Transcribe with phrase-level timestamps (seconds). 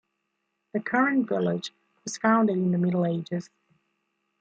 [0.73, 1.71] The current village
[2.03, 3.51] was founded in the Middle Ages.